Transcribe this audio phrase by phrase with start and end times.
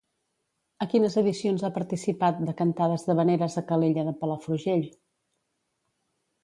[0.85, 4.87] A quines edicions ha participat de cantades d'havaneres a Calella de Palafrugell?